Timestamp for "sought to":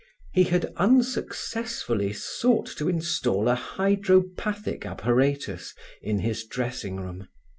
2.11-2.89